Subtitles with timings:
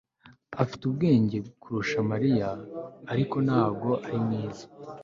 [0.61, 2.49] Afite ubwenge kurusha Mariya
[3.13, 4.65] ariko ntabwo ari mwiza